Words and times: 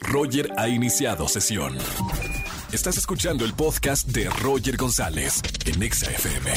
Roger 0.00 0.52
ha 0.56 0.68
iniciado 0.68 1.28
sesión. 1.28 1.76
Estás 2.72 2.98
escuchando 2.98 3.44
el 3.44 3.54
podcast 3.54 4.08
de 4.08 4.28
Roger 4.28 4.76
González 4.76 5.42
en 5.66 5.82
Exa 5.82 6.10
FM. 6.10 6.50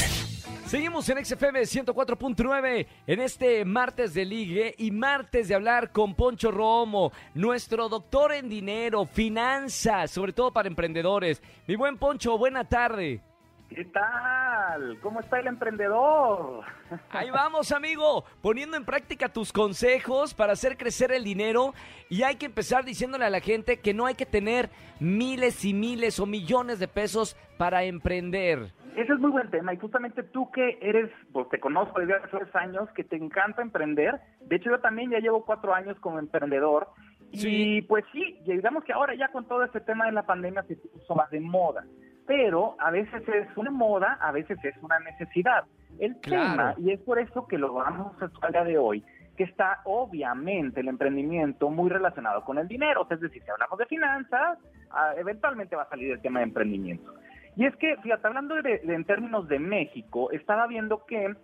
Seguimos 0.66 1.06
en 1.10 1.22
XFM 1.22 1.60
104.9 1.60 2.86
en 3.06 3.20
este 3.20 3.64
martes 3.64 4.14
de 4.14 4.24
ligue 4.24 4.74
y 4.78 4.90
martes 4.90 5.48
de 5.48 5.54
hablar 5.54 5.92
con 5.92 6.14
Poncho 6.14 6.50
Romo, 6.50 7.12
nuestro 7.34 7.90
doctor 7.90 8.32
en 8.32 8.48
dinero, 8.48 9.04
finanzas, 9.04 10.10
sobre 10.10 10.32
todo 10.32 10.52
para 10.52 10.68
emprendedores. 10.68 11.42
Mi 11.66 11.76
buen 11.76 11.98
Poncho, 11.98 12.38
buena 12.38 12.66
tarde. 12.68 13.20
¿Qué 13.74 13.86
tal? 13.86 14.98
¿Cómo 15.00 15.20
está 15.20 15.40
el 15.40 15.46
emprendedor? 15.46 16.64
Ahí 17.10 17.30
vamos, 17.30 17.72
amigo, 17.72 18.24
poniendo 18.42 18.76
en 18.76 18.84
práctica 18.84 19.30
tus 19.30 19.50
consejos 19.52 20.34
para 20.34 20.52
hacer 20.52 20.76
crecer 20.76 21.10
el 21.10 21.24
dinero 21.24 21.72
y 22.10 22.22
hay 22.22 22.36
que 22.36 22.46
empezar 22.46 22.84
diciéndole 22.84 23.24
a 23.24 23.30
la 23.30 23.40
gente 23.40 23.80
que 23.80 23.94
no 23.94 24.04
hay 24.04 24.14
que 24.14 24.26
tener 24.26 24.68
miles 25.00 25.64
y 25.64 25.72
miles 25.72 26.20
o 26.20 26.26
millones 26.26 26.80
de 26.80 26.88
pesos 26.88 27.34
para 27.56 27.84
emprender. 27.84 28.72
Ese 28.94 29.12
es 29.14 29.18
muy 29.18 29.30
buen 29.30 29.50
tema 29.50 29.72
y 29.72 29.78
justamente 29.78 30.22
tú 30.22 30.50
que 30.50 30.78
eres, 30.82 31.10
pues 31.32 31.48
te 31.48 31.58
conozco 31.58 32.00
desde 32.00 32.16
hace 32.16 32.28
tres 32.28 32.54
años, 32.54 32.90
que 32.94 33.04
te 33.04 33.16
encanta 33.16 33.62
emprender. 33.62 34.20
De 34.40 34.56
hecho, 34.56 34.68
yo 34.68 34.80
también 34.80 35.10
ya 35.10 35.18
llevo 35.18 35.46
cuatro 35.46 35.72
años 35.72 35.98
como 36.00 36.18
emprendedor. 36.18 36.88
Y 37.30 37.80
pues 37.82 38.04
sí, 38.12 38.38
digamos 38.44 38.84
que 38.84 38.92
ahora 38.92 39.14
ya 39.14 39.28
con 39.28 39.48
todo 39.48 39.64
este 39.64 39.80
tema 39.80 40.04
de 40.04 40.12
la 40.12 40.26
pandemia 40.26 40.62
se 40.64 40.76
puso 40.76 41.14
más 41.14 41.30
de 41.30 41.40
moda 41.40 41.86
pero 42.26 42.76
a 42.78 42.90
veces 42.90 43.22
es 43.28 43.56
una 43.56 43.70
moda, 43.70 44.18
a 44.20 44.32
veces 44.32 44.58
es 44.64 44.74
una 44.82 44.98
necesidad. 45.00 45.64
El 45.98 46.18
tema, 46.20 46.74
y 46.78 46.90
es 46.90 47.00
por 47.00 47.18
eso 47.18 47.46
que 47.46 47.58
lo 47.58 47.74
vamos 47.74 48.14
a 48.20 48.30
hablar 48.46 48.66
de 48.66 48.78
hoy, 48.78 49.04
que 49.36 49.44
está 49.44 49.80
obviamente 49.84 50.80
el 50.80 50.88
emprendimiento 50.88 51.70
muy 51.70 51.90
relacionado 51.90 52.44
con 52.44 52.58
el 52.58 52.68
dinero. 52.68 53.06
Es 53.10 53.20
decir, 53.20 53.42
si 53.42 53.50
hablamos 53.50 53.78
de 53.78 53.86
finanzas, 53.86 54.58
ah, 54.90 55.12
eventualmente 55.16 55.76
va 55.76 55.82
a 55.82 55.88
salir 55.88 56.12
el 56.12 56.20
tema 56.20 56.40
de 56.40 56.44
emprendimiento. 56.44 57.14
Y 57.56 57.66
es 57.66 57.76
que, 57.76 57.96
fíjate, 57.98 58.26
hablando 58.26 58.54
de, 58.54 58.80
en 58.82 59.04
términos 59.04 59.48
de 59.48 59.58
México, 59.58 60.30
estaba 60.30 60.66
viendo 60.66 61.04
que 61.06 61.34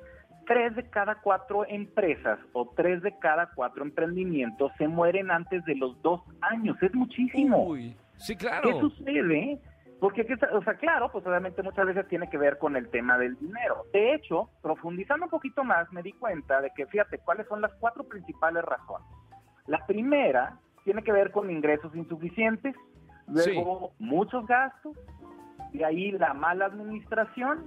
tres 0.46 0.74
de 0.74 0.88
cada 0.88 1.16
cuatro 1.20 1.66
empresas 1.68 2.38
o 2.54 2.72
tres 2.74 3.02
de 3.02 3.18
cada 3.18 3.50
cuatro 3.54 3.84
emprendimientos 3.84 4.72
se 4.78 4.88
mueren 4.88 5.30
antes 5.30 5.64
de 5.66 5.74
los 5.74 6.00
dos 6.02 6.22
años. 6.40 6.76
Es 6.82 6.94
muchísimo. 6.94 7.68
Uy, 7.68 7.94
sí, 8.16 8.34
claro. 8.34 8.70
¿Qué 8.70 8.80
sucede? 8.80 9.60
Porque, 10.00 10.24
o 10.52 10.62
sea, 10.62 10.74
claro, 10.74 11.10
pues 11.10 11.26
obviamente 11.26 11.62
muchas 11.62 11.86
veces 11.86 12.06
tiene 12.08 12.30
que 12.30 12.38
ver 12.38 12.58
con 12.58 12.76
el 12.76 12.88
tema 12.88 13.18
del 13.18 13.36
dinero. 13.36 13.84
De 13.92 14.14
hecho, 14.14 14.48
profundizando 14.62 15.26
un 15.26 15.30
poquito 15.30 15.64
más, 15.64 15.92
me 15.92 16.02
di 16.02 16.12
cuenta 16.12 16.60
de 16.60 16.70
que, 16.76 16.86
fíjate, 16.86 17.18
cuáles 17.18 17.48
son 17.48 17.60
las 17.60 17.72
cuatro 17.80 18.04
principales 18.04 18.64
razones. 18.64 19.08
La 19.66 19.84
primera 19.86 20.56
tiene 20.84 21.02
que 21.02 21.12
ver 21.12 21.32
con 21.32 21.50
ingresos 21.50 21.94
insuficientes, 21.96 22.76
luego 23.26 23.92
muchos 23.98 24.46
gastos, 24.46 24.96
y 25.72 25.82
ahí 25.82 26.12
la 26.12 26.32
mala 26.32 26.66
administración, 26.66 27.64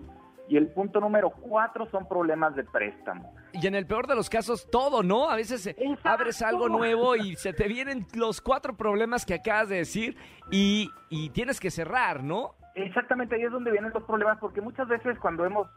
y 0.52 0.58
el 0.58 0.68
punto 0.68 1.00
número 1.00 1.30
cuatro 1.30 1.86
son 1.92 2.10
problemas 2.10 2.54
de 2.58 2.66
préstamo. 2.66 3.34
Y 3.54 3.66
en 3.68 3.74
el 3.74 3.88
peor 3.88 4.06
de 4.06 4.16
los 4.16 4.30
casos, 4.30 4.70
todo, 4.70 5.02
¿no? 5.02 5.30
A 5.30 5.38
veces 5.38 5.66
eh, 5.66 5.76
abres 6.04 6.42
algo 6.42 6.68
nuevo 6.68 7.16
y 7.16 7.38
se 7.38 7.54
te 7.54 7.70
vienen 7.70 8.06
los 8.16 8.42
cuatro 8.42 8.76
problemas 8.76 9.26
que 9.26 9.34
acabas 9.34 9.70
de 9.70 9.78
decir 9.78 10.18
y, 10.52 10.90
y 11.10 11.30
tienes 11.30 11.58
que 11.58 11.72
cerrar, 11.72 12.22
¿no? 12.22 12.56
Exactamente, 12.76 13.36
ahí 13.36 13.44
es 13.44 13.52
donde 13.52 13.72
vienen 13.72 13.94
los 13.94 14.04
problemas, 14.04 14.40
porque 14.40 14.60
muchas 14.60 14.90
veces 14.90 15.18
cuando 15.20 15.46
hemos 15.46 15.70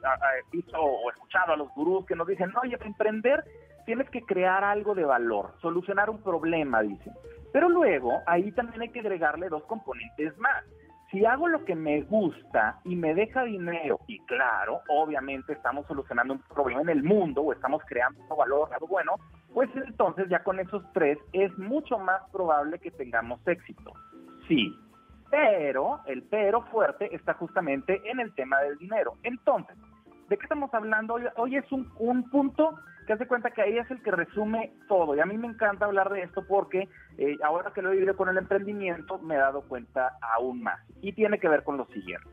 visto 0.50 0.77
o 0.77 1.08
escuchado 1.08 1.52
a 1.52 1.56
los 1.56 1.72
gurús 1.77 2.05
que 2.05 2.17
nos 2.17 2.27
dicen, 2.27 2.52
oye, 2.61 2.77
para 2.77 2.91
emprender 2.91 3.45
tienes 3.86 4.11
que 4.11 4.22
crear 4.22 4.64
algo 4.64 4.97
de 4.97 5.05
valor, 5.05 5.55
solucionar 5.62 6.11
un 6.11 6.20
problema, 6.20 6.83
dicen. 6.83 7.12
Pero 7.52 7.69
luego 7.69 8.22
ahí 8.27 8.50
también 8.50 8.83
hay 8.83 8.89
que 8.89 8.98
agregarle 8.98 9.48
dos 9.48 9.62
componentes 9.67 10.36
más 10.36 10.64
si 11.15 11.25
hago 11.25 11.47
lo 11.47 11.65
que 11.65 11.77
me 11.77 12.03
gusta 12.03 12.81
y 12.84 12.97
me 12.97 13.15
deja 13.15 13.45
dinero, 13.45 14.01
y 14.09 14.19
claro, 14.27 14.81
obviamente 14.89 15.53
estamos 15.53 15.86
solucionando 15.86 16.35
un 16.35 16.41
problema 16.41 16.83
en 16.83 16.89
el 16.89 17.05
mundo 17.05 17.41
o 17.42 17.52
estamos 17.52 17.83
creando 17.86 18.19
valor, 18.35 18.69
algo 18.73 18.89
bueno, 18.89 19.13
pues 19.53 19.70
entonces 19.77 20.29
ya 20.29 20.42
con 20.42 20.58
esos 20.58 20.83
tres 20.92 21.17
es 21.33 21.57
mucho 21.57 21.98
más 21.98 22.20
probable 22.33 22.80
que 22.80 22.91
tengamos 22.91 23.39
éxito. 23.47 23.92
Sí, 24.48 24.77
pero 25.30 26.01
el 26.07 26.24
pero 26.24 26.63
fuerte 26.63 27.14
está 27.14 27.35
justamente 27.35 28.03
en 28.11 28.19
el 28.19 28.35
tema 28.35 28.61
del 28.63 28.77
dinero. 28.79 29.13
Entonces, 29.23 29.77
¿de 30.29 30.36
qué 30.36 30.42
estamos 30.42 30.73
hablando? 30.74 31.14
Hoy, 31.14 31.24
hoy 31.36 31.57
es 31.57 31.70
un, 31.73 31.90
un 31.98 32.29
punto 32.30 32.79
que 33.07 33.12
hace 33.12 33.27
cuenta 33.27 33.51
que 33.51 33.62
ahí 33.62 33.79
es 33.79 33.90
el 33.90 34.02
que 34.02 34.11
resume 34.11 34.73
todo. 34.89 35.14
Y 35.14 35.20
a 35.20 35.27
mí 35.27 35.36
me 35.36 35.48
encanta 35.48 35.86
hablar 35.86 36.11
de 36.11 36.23
esto 36.23 36.45
porque 36.46 36.89
eh, 37.18 37.36
ahora 37.45 37.73
que 37.73 37.83
lo 37.83 37.90
he 37.90 37.95
vivido 37.95 38.17
con 38.17 38.29
el 38.29 38.39
emprendimiento 38.39 39.18
me 39.18 39.35
he 39.35 39.39
dado 39.39 39.62
cuenta 39.62 40.12
aún 40.36 40.62
más. 40.62 40.80
Y 41.02 41.12
tiene 41.12 41.39
que 41.39 41.48
ver 41.48 41.64
con 41.64 41.77
lo 41.77 41.86
siguiente. 41.86 42.29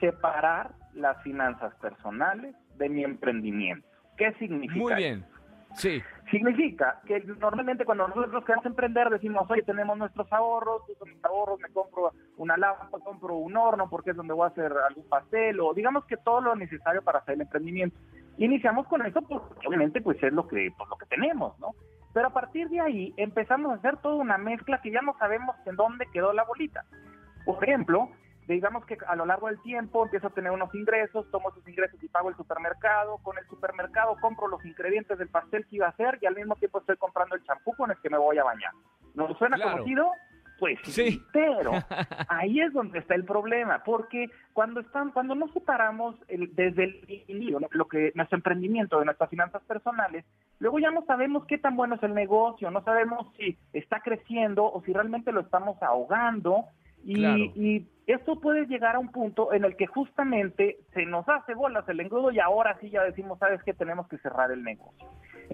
Separar 0.00 0.72
las 0.94 1.22
finanzas 1.22 1.74
personales 1.76 2.54
de 2.76 2.88
mi 2.88 3.04
emprendimiento. 3.04 3.86
¿Qué 4.16 4.32
significa? 4.34 4.78
Muy 4.78 4.94
bien. 4.94 5.24
Sí. 5.76 6.02
Significa 6.30 7.00
que 7.06 7.20
normalmente 7.38 7.84
cuando 7.84 8.08
nosotros 8.08 8.44
queremos 8.44 8.66
emprender 8.66 9.08
decimos, 9.10 9.48
oye, 9.48 9.62
tenemos 9.62 9.96
nuestros 9.96 10.30
ahorros, 10.32 10.82
uso 10.88 11.06
mis 11.06 11.24
ahorros, 11.24 11.60
me 11.60 11.68
compro 11.68 12.12
una 12.36 12.56
lámpara, 12.56 13.04
compro 13.04 13.36
un 13.36 13.56
horno 13.56 13.88
porque 13.88 14.10
es 14.10 14.16
donde 14.16 14.34
voy 14.34 14.44
a 14.44 14.48
hacer 14.48 14.72
algún 14.72 15.08
pastel 15.08 15.60
o 15.60 15.72
digamos 15.72 16.04
que 16.06 16.16
todo 16.16 16.40
lo 16.40 16.56
necesario 16.56 17.02
para 17.02 17.20
hacer 17.20 17.34
el 17.34 17.42
emprendimiento. 17.42 17.96
Iniciamos 18.38 18.86
con 18.88 19.06
eso 19.06 19.22
porque 19.22 19.68
obviamente 19.68 20.00
pues 20.00 20.20
es 20.22 20.32
lo 20.32 20.48
que, 20.48 20.72
pues, 20.76 20.88
lo 20.88 20.96
que 20.96 21.06
tenemos, 21.06 21.58
¿no? 21.60 21.74
Pero 22.12 22.28
a 22.28 22.32
partir 22.32 22.68
de 22.70 22.80
ahí 22.80 23.14
empezamos 23.16 23.70
a 23.70 23.74
hacer 23.76 23.98
toda 23.98 24.16
una 24.16 24.38
mezcla 24.38 24.80
que 24.80 24.90
ya 24.90 25.02
no 25.02 25.16
sabemos 25.18 25.54
en 25.66 25.76
dónde 25.76 26.06
quedó 26.12 26.32
la 26.32 26.44
bolita. 26.44 26.84
Por 27.44 27.62
ejemplo, 27.62 28.10
digamos 28.54 28.84
que 28.86 28.96
a 29.06 29.16
lo 29.16 29.26
largo 29.26 29.48
del 29.48 29.60
tiempo 29.62 30.04
empiezo 30.04 30.28
a 30.28 30.30
tener 30.30 30.52
unos 30.52 30.74
ingresos, 30.74 31.30
tomo 31.30 31.50
esos 31.50 31.66
ingresos 31.68 32.02
y 32.02 32.08
pago 32.08 32.28
el 32.28 32.36
supermercado, 32.36 33.18
con 33.18 33.36
el 33.38 33.46
supermercado 33.46 34.16
compro 34.20 34.48
los 34.48 34.64
ingredientes 34.64 35.18
del 35.18 35.28
pastel 35.28 35.66
que 35.66 35.76
iba 35.76 35.86
a 35.86 35.90
hacer 35.90 36.18
y 36.20 36.26
al 36.26 36.36
mismo 36.36 36.54
tiempo 36.56 36.78
estoy 36.78 36.96
comprando 36.96 37.34
el 37.34 37.44
champú 37.44 37.74
con 37.76 37.90
el 37.90 37.96
que 38.00 38.10
me 38.10 38.18
voy 38.18 38.38
a 38.38 38.44
bañar. 38.44 38.72
¿No 39.14 39.34
suena 39.36 39.58
conocido? 39.58 40.10
Pues 40.58 40.78
sí, 40.84 41.22
pero 41.32 41.72
ahí 42.28 42.60
es 42.60 42.72
donde 42.72 43.00
está 43.00 43.14
el 43.14 43.24
problema, 43.24 43.82
porque 43.84 44.30
cuando 44.54 44.80
están, 44.80 45.10
cuando 45.10 45.34
no 45.34 45.48
separamos 45.48 46.16
el, 46.28 46.54
desde 46.54 46.84
el 46.84 47.24
inicio 47.28 47.60
lo 47.70 47.88
que 47.88 48.12
nuestro 48.14 48.36
emprendimiento 48.36 48.98
de 48.98 49.04
nuestras 49.04 49.28
finanzas 49.28 49.62
personales, 49.64 50.24
luego 50.58 50.78
ya 50.78 50.90
no 50.90 51.04
sabemos 51.04 51.44
qué 51.46 51.58
tan 51.58 51.76
bueno 51.76 51.96
es 51.96 52.02
el 52.02 52.14
negocio, 52.14 52.70
no 52.70 52.82
sabemos 52.84 53.26
si 53.36 53.58
está 53.74 54.00
creciendo 54.00 54.64
o 54.64 54.82
si 54.82 54.94
realmente 54.94 55.30
lo 55.30 55.40
estamos 55.40 55.82
ahogando 55.82 56.64
y, 57.06 57.24
y 57.54 57.86
esto 58.06 58.40
puede 58.40 58.66
llegar 58.66 58.96
a 58.96 58.98
un 58.98 59.10
punto 59.10 59.52
en 59.52 59.64
el 59.64 59.76
que 59.76 59.86
justamente 59.86 60.78
se 60.92 61.06
nos 61.06 61.28
hace 61.28 61.54
bolas 61.54 61.88
el 61.88 62.00
engrudo 62.00 62.30
y 62.30 62.40
ahora 62.40 62.76
sí 62.80 62.90
ya 62.90 63.02
decimos, 63.02 63.38
sabes 63.38 63.62
que 63.62 63.74
tenemos 63.74 64.08
que 64.08 64.18
cerrar 64.18 64.50
el 64.50 64.62
negocio. 64.62 65.08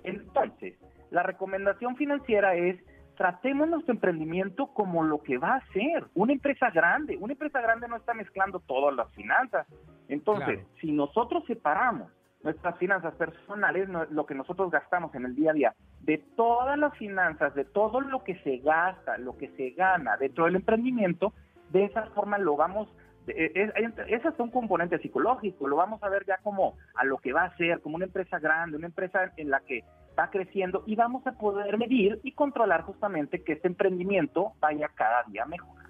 Entonces, 0.05 0.79
la 1.11 1.23
recomendación 1.23 1.97
financiera 1.97 2.55
es 2.55 2.83
tratemos 3.17 3.69
nuestro 3.69 3.95
emprendimiento 3.95 4.69
como 4.69 5.03
lo 5.05 5.23
que 5.23 5.39
va 5.39 5.57
a 5.57 5.67
ser, 5.73 6.07
una 6.15 6.33
empresa 6.33 6.71
grande. 6.71 7.17
Una 7.21 7.35
empresa 7.35 7.61
grande 7.61 7.87
no 7.89 7.97
está 7.97 8.15
mezclando 8.15 8.61
todas 8.61 8.95
las 8.95 9.13
finanzas. 9.15 9.67
Entonces, 10.09 10.61
si 10.81 10.93
nosotros 10.93 11.45
separamos 11.47 12.11
nuestras 12.43 12.77
finanzas 12.79 13.15
personales, 13.15 13.89
lo 14.11 14.27
que 14.27 14.35
nosotros 14.35 14.71
gastamos 14.71 15.15
en 15.15 15.25
el 15.25 15.35
día 15.35 15.51
a 15.51 15.55
día, 15.55 15.75
de 16.01 16.19
todas 16.37 16.79
las 16.79 16.97
finanzas, 16.97 17.55
de 17.55 17.65
todo 17.65 18.01
lo 18.01 18.25
que 18.25 18.37
se 18.43 18.59
gasta, 18.59 19.19
lo 19.19 19.37
que 19.37 19.49
se 19.51 19.71
gana 19.71 20.17
dentro 20.17 20.45
del 20.45 20.57
emprendimiento, 20.57 21.33
de 21.71 21.85
esa 21.85 22.07
forma 22.11 22.39
lo 22.39 22.57
vamos 22.57 22.89
e, 23.27 23.53
e, 23.55 24.15
ese 24.15 24.29
es 24.29 24.39
un 24.39 24.51
componente 24.51 24.99
psicológico, 24.99 25.69
lo 25.69 25.77
vamos 25.77 26.03
a 26.03 26.09
ver 26.09 26.25
ya 26.27 26.39
como 26.39 26.77
a 26.95 27.05
lo 27.05 27.19
que 27.19 27.33
va 27.33 27.45
a 27.45 27.57
ser, 27.57 27.81
como 27.81 27.97
una 27.97 28.07
empresa 28.07 28.39
grande, 28.39 28.77
una 28.77 28.89
empresa 28.89 29.33
en 29.37 29.51
la 29.51 29.61
que 29.61 29.85
va 30.19 30.31
creciendo 30.31 30.83
y 30.87 30.97
vamos 30.97 31.27
a 31.27 31.33
poder 31.33 31.79
medir 31.79 32.19
y 32.23 32.33
controlar 32.33 32.83
justamente 32.83 33.43
que 33.43 33.53
este 33.53 33.69
emprendimiento 33.69 34.53
vaya 34.61 34.89
cada 34.95 35.23
día 35.25 35.45
mejor. 35.47 35.81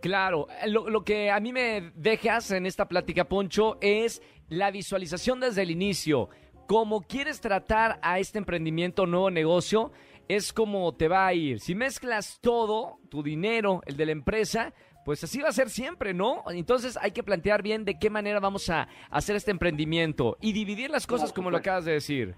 Claro, 0.00 0.48
lo, 0.66 0.90
lo, 0.90 1.04
que 1.04 1.30
a 1.30 1.38
mí 1.38 1.52
me 1.52 1.92
dejas 1.94 2.50
en 2.50 2.66
esta 2.66 2.88
plática, 2.88 3.24
Poncho, 3.24 3.78
es 3.80 4.20
la 4.52 4.70
visualización 4.70 5.40
desde 5.40 5.62
el 5.62 5.70
inicio. 5.70 6.28
Cómo 6.68 7.00
quieres 7.00 7.40
tratar 7.40 7.98
a 8.02 8.18
este 8.18 8.38
emprendimiento, 8.38 9.06
nuevo 9.06 9.30
negocio, 9.30 9.92
es 10.28 10.52
como 10.52 10.94
te 10.94 11.08
va 11.08 11.26
a 11.26 11.34
ir. 11.34 11.58
Si 11.58 11.74
mezclas 11.74 12.38
todo, 12.40 12.98
tu 13.08 13.22
dinero, 13.22 13.80
el 13.86 13.96
de 13.96 14.06
la 14.06 14.12
empresa, 14.12 14.74
pues 15.06 15.24
así 15.24 15.40
va 15.40 15.48
a 15.48 15.52
ser 15.52 15.70
siempre, 15.70 16.12
¿no? 16.12 16.44
Entonces 16.50 16.98
hay 17.00 17.12
que 17.12 17.22
plantear 17.22 17.62
bien 17.62 17.84
de 17.84 17.98
qué 17.98 18.10
manera 18.10 18.40
vamos 18.40 18.68
a 18.68 18.88
hacer 19.10 19.36
este 19.36 19.50
emprendimiento 19.50 20.36
y 20.40 20.52
dividir 20.52 20.90
las 20.90 21.06
cosas 21.06 21.32
como 21.32 21.50
lo 21.50 21.56
acabas 21.56 21.86
de 21.86 21.92
decir. 21.92 22.34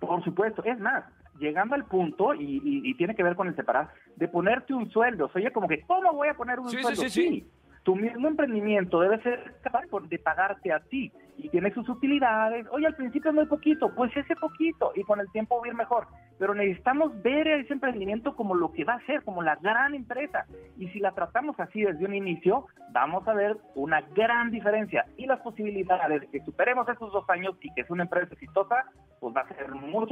Por 0.00 0.24
supuesto, 0.24 0.64
es 0.64 0.78
más, 0.80 1.04
llegando 1.38 1.74
al 1.74 1.84
punto, 1.84 2.34
y, 2.34 2.94
tiene 2.94 3.14
que 3.14 3.22
ver 3.22 3.36
con 3.36 3.46
el 3.46 3.56
separar, 3.56 3.90
de 4.16 4.26
ponerte 4.26 4.72
un 4.72 4.90
sueldo. 4.90 5.30
Oye, 5.34 5.52
como 5.52 5.68
que, 5.68 5.82
¿cómo 5.82 6.12
voy 6.14 6.28
a 6.28 6.34
poner 6.34 6.60
un 6.60 6.70
sueldo? 6.70 6.90
Sí, 6.96 7.10
sí, 7.10 7.10
sí. 7.10 7.46
Tu 7.86 7.94
mismo 7.94 8.26
emprendimiento 8.26 8.98
debe 8.98 9.22
ser 9.22 9.54
capaz 9.62 9.84
de 10.08 10.18
pagarte 10.18 10.72
a 10.72 10.80
ti 10.80 11.12
y 11.36 11.48
tiene 11.50 11.72
sus 11.72 11.88
utilidades. 11.88 12.66
Oye, 12.72 12.84
al 12.84 12.96
principio 12.96 13.30
es 13.30 13.34
muy 13.36 13.46
poquito, 13.46 13.94
pues 13.94 14.14
ese 14.16 14.34
poquito 14.34 14.90
y 14.96 15.04
con 15.04 15.20
el 15.20 15.30
tiempo 15.30 15.60
va 15.60 15.66
a 15.66 15.68
ir 15.68 15.74
mejor. 15.74 16.08
Pero 16.36 16.52
necesitamos 16.52 17.22
ver 17.22 17.46
ese 17.46 17.72
emprendimiento 17.72 18.34
como 18.34 18.56
lo 18.56 18.72
que 18.72 18.82
va 18.82 18.94
a 18.94 19.06
ser, 19.06 19.22
como 19.22 19.40
la 19.40 19.54
gran 19.54 19.94
empresa. 19.94 20.46
Y 20.76 20.88
si 20.88 20.98
la 20.98 21.12
tratamos 21.12 21.54
así 21.60 21.80
desde 21.82 22.04
un 22.04 22.14
inicio, 22.14 22.66
vamos 22.90 23.26
a 23.28 23.34
ver 23.34 23.56
una 23.76 24.00
gran 24.00 24.50
diferencia 24.50 25.04
y 25.16 25.26
las 25.26 25.38
posibilidades 25.38 26.22
de 26.22 26.26
que 26.26 26.44
superemos 26.44 26.88
estos 26.88 27.12
dos 27.12 27.30
años 27.30 27.54
y 27.60 27.72
que 27.72 27.82
es 27.82 27.90
una 27.90 28.02
empresa 28.02 28.34
exitosa, 28.34 28.84
pues 29.20 29.32
va 29.32 29.42
a 29.42 29.54
ser 29.54 29.70
muy 29.70 30.06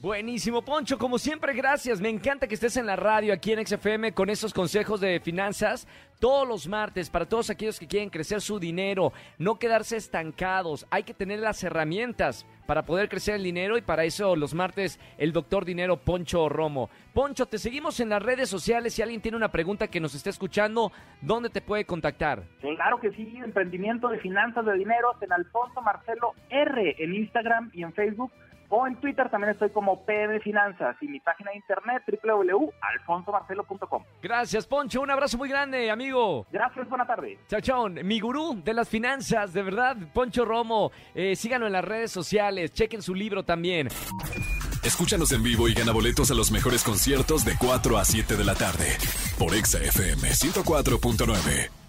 Buenísimo, 0.00 0.62
Poncho, 0.62 0.96
como 0.96 1.18
siempre, 1.18 1.52
gracias. 1.52 2.00
Me 2.00 2.08
encanta 2.08 2.48
que 2.48 2.54
estés 2.54 2.78
en 2.78 2.86
la 2.86 2.96
radio 2.96 3.34
aquí 3.34 3.52
en 3.52 3.66
XFM 3.66 4.14
con 4.14 4.30
esos 4.30 4.54
consejos 4.54 4.98
de 4.98 5.20
finanzas 5.20 5.86
todos 6.18 6.48
los 6.48 6.66
martes 6.68 7.10
para 7.10 7.28
todos 7.28 7.50
aquellos 7.50 7.78
que 7.78 7.86
quieren 7.86 8.08
crecer 8.08 8.40
su 8.40 8.58
dinero, 8.58 9.12
no 9.36 9.58
quedarse 9.58 9.98
estancados. 9.98 10.86
Hay 10.90 11.02
que 11.02 11.12
tener 11.12 11.40
las 11.40 11.62
herramientas 11.64 12.46
para 12.64 12.86
poder 12.86 13.10
crecer 13.10 13.34
el 13.34 13.42
dinero 13.42 13.76
y 13.76 13.82
para 13.82 14.04
eso 14.04 14.36
los 14.36 14.54
martes 14.54 14.98
el 15.18 15.32
doctor 15.32 15.66
dinero 15.66 15.98
Poncho 15.98 16.48
Romo. 16.48 16.88
Poncho, 17.12 17.44
te 17.44 17.58
seguimos 17.58 18.00
en 18.00 18.08
las 18.08 18.22
redes 18.22 18.48
sociales. 18.48 18.94
Si 18.94 19.02
alguien 19.02 19.20
tiene 19.20 19.36
una 19.36 19.52
pregunta 19.52 19.88
que 19.88 20.00
nos 20.00 20.14
esté 20.14 20.30
escuchando, 20.30 20.92
¿dónde 21.20 21.50
te 21.50 21.60
puede 21.60 21.84
contactar? 21.84 22.44
Claro 22.60 23.00
que 23.00 23.10
sí, 23.10 23.38
emprendimiento 23.44 24.08
de 24.08 24.18
finanzas 24.20 24.64
de 24.64 24.78
dinero 24.78 25.08
en 25.20 25.30
Alfonso 25.30 25.82
Marcelo 25.82 26.32
R 26.48 26.96
en 26.98 27.14
Instagram 27.14 27.70
y 27.74 27.82
en 27.82 27.92
Facebook 27.92 28.32
o 28.70 28.86
en 28.86 28.96
Twitter 28.96 29.28
también 29.30 29.52
estoy 29.52 29.70
como 29.70 30.04
PM 30.04 30.40
Finanzas 30.40 30.96
y 31.00 31.08
mi 31.08 31.20
página 31.20 31.50
de 31.50 31.58
internet 31.58 32.02
www.alfonsomarcelo.com. 32.22 34.04
Gracias, 34.22 34.66
Poncho. 34.66 35.02
Un 35.02 35.10
abrazo 35.10 35.36
muy 35.36 35.48
grande, 35.48 35.90
amigo. 35.90 36.46
Gracias, 36.50 36.88
buena 36.88 37.06
tarde. 37.06 37.38
Chao, 37.48 37.60
chao. 37.60 37.88
Mi 37.88 38.20
gurú 38.20 38.60
de 38.64 38.72
las 38.72 38.88
finanzas, 38.88 39.52
de 39.52 39.62
verdad, 39.62 39.96
Poncho 40.14 40.44
Romo. 40.44 40.92
Eh, 41.14 41.36
síganlo 41.36 41.66
en 41.66 41.72
las 41.72 41.84
redes 41.84 42.10
sociales, 42.10 42.72
chequen 42.72 43.02
su 43.02 43.14
libro 43.14 43.44
también. 43.44 43.88
Escúchanos 44.82 45.32
en 45.32 45.42
vivo 45.42 45.68
y 45.68 45.74
gana 45.74 45.92
boletos 45.92 46.30
a 46.30 46.34
los 46.34 46.50
mejores 46.50 46.82
conciertos 46.82 47.44
de 47.44 47.54
4 47.58 47.98
a 47.98 48.04
7 48.04 48.36
de 48.36 48.44
la 48.44 48.54
tarde 48.54 48.96
por 49.38 49.54
Exa 49.54 49.78
FM 49.78 50.28
104.9. 50.28 51.79